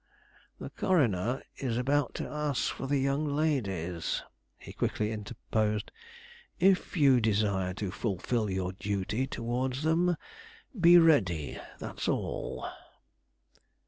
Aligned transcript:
"The 0.59 0.71
coroner 0.71 1.43
is 1.57 1.77
about 1.77 2.15
to 2.15 2.27
ask 2.27 2.73
for 2.73 2.87
the 2.87 2.97
young 2.97 3.23
ladies," 3.23 4.23
he 4.57 4.73
quickly 4.73 5.11
interposed. 5.11 5.91
"If 6.59 6.97
you 6.97 7.21
desire 7.21 7.75
to 7.75 7.91
fulfil 7.91 8.49
your 8.49 8.73
duty 8.73 9.27
towards 9.27 9.83
them, 9.83 10.17
be 10.79 10.97
ready, 10.97 11.59
that's 11.77 12.07
all." 12.07 12.65